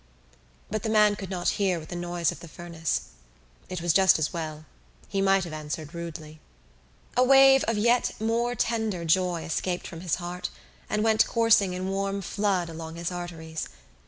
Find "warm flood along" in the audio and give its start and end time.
11.89-12.95